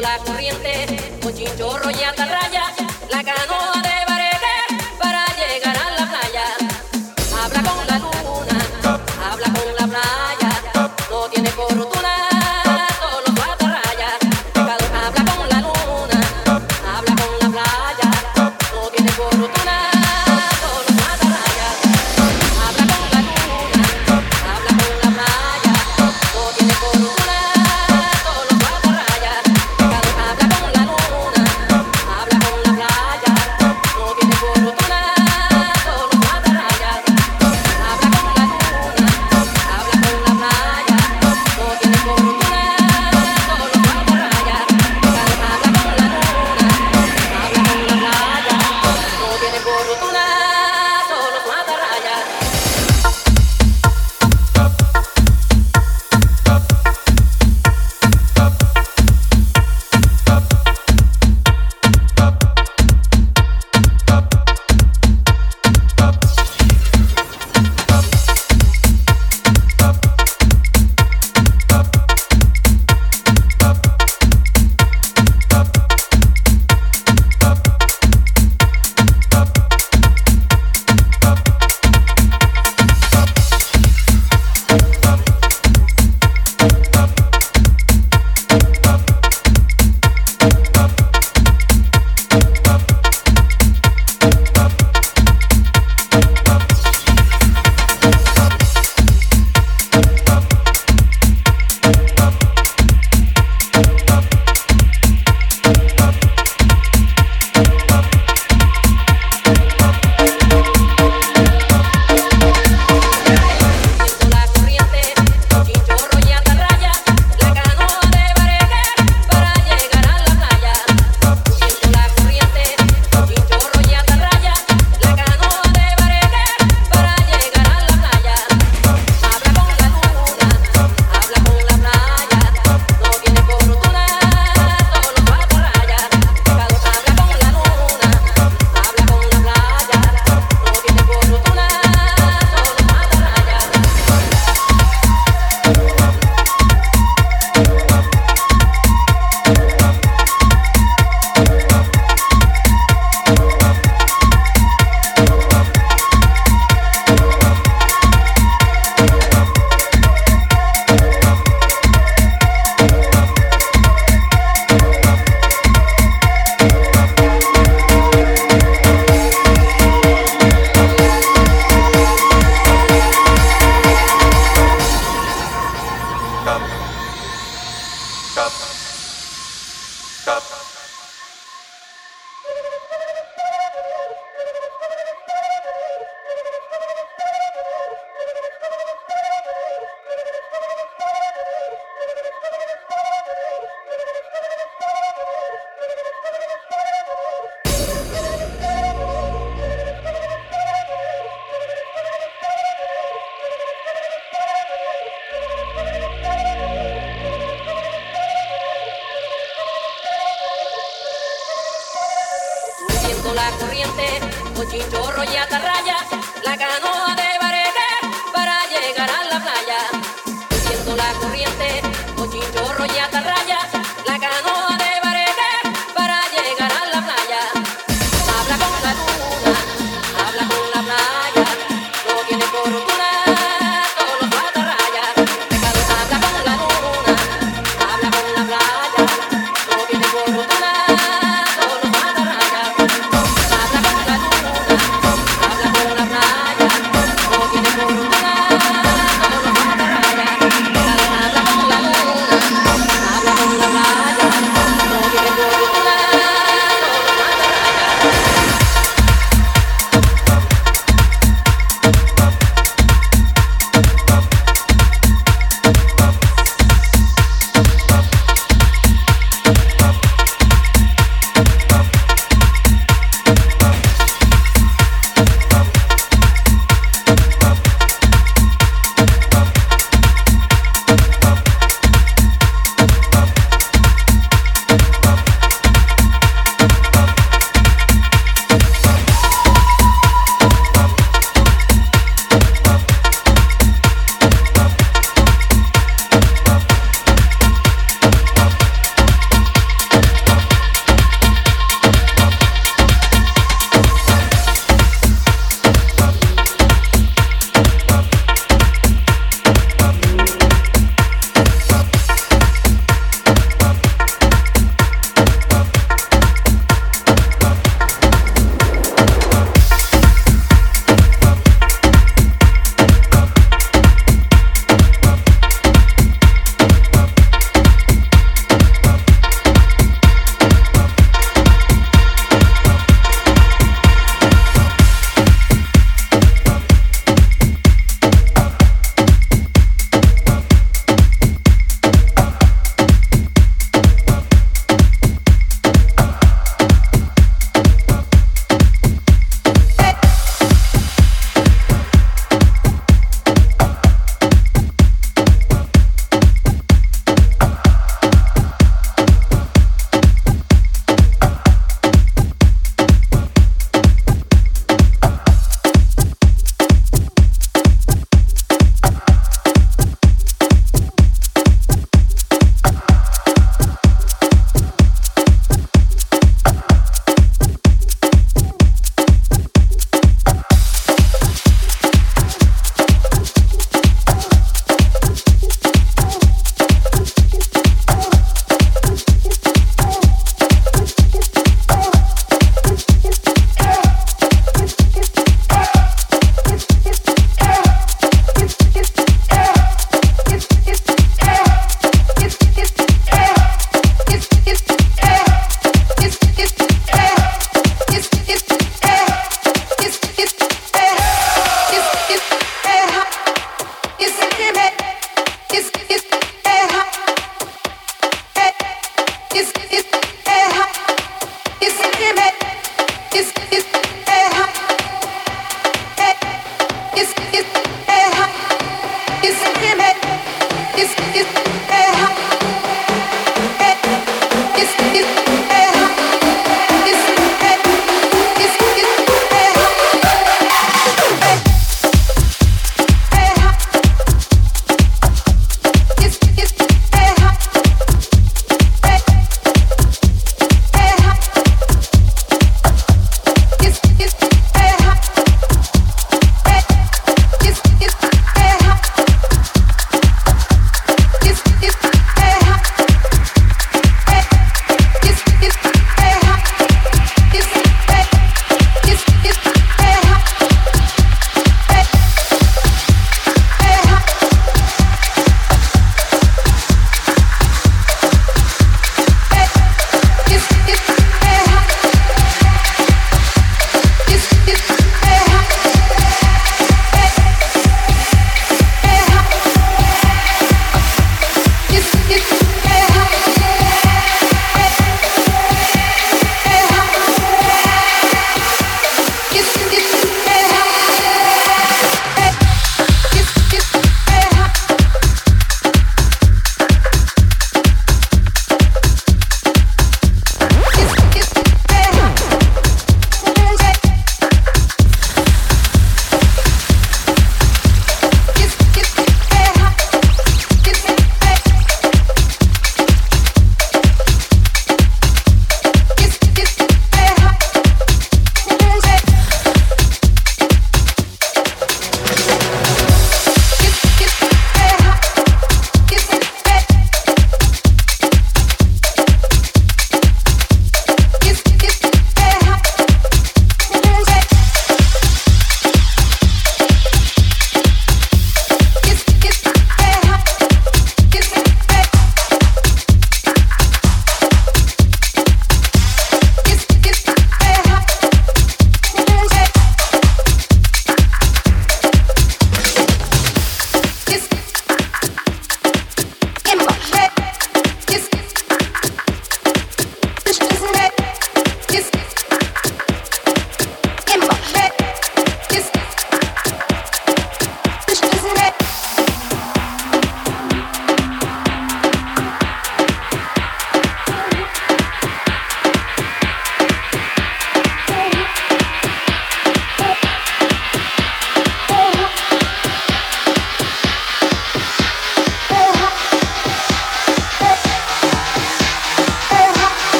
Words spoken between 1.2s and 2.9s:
con chinchorro y atarraya.